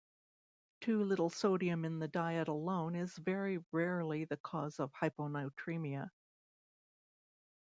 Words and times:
Too 0.79 1.03
little 1.03 1.29
sodium 1.29 1.85
in 1.85 1.99
the 1.99 2.07
diet 2.07 2.47
alone 2.47 2.95
is 2.95 3.15
very 3.17 3.63
rarely 3.71 4.25
the 4.25 4.37
cause 4.37 4.79
of 4.79 4.91
hyponatremia. 4.93 6.09